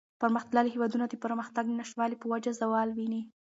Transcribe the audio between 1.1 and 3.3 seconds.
پرمختگ د نشتوالي په وجه زوال ویني.